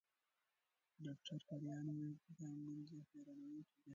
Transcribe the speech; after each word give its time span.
ډاکټر 1.03 1.37
کرایان 1.47 1.85
وویل 1.89 2.15
چې 2.23 2.31
دا 2.39 2.47
موندنې 2.61 3.01
حیرانوونکې 3.09 3.75
دي. 3.81 3.89